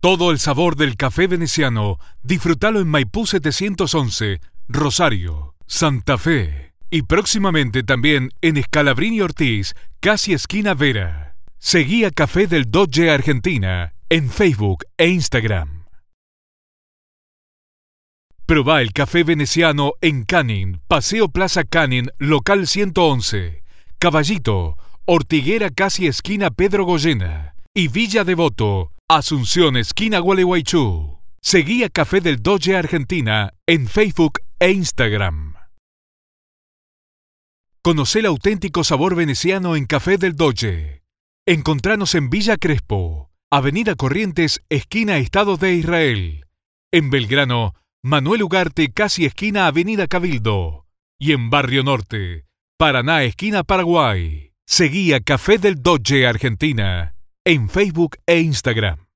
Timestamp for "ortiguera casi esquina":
25.06-26.50